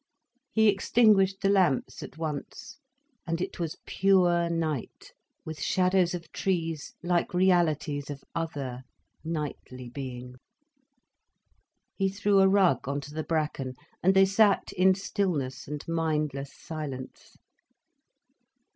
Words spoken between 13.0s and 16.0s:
to the bracken, and they sat in stillness and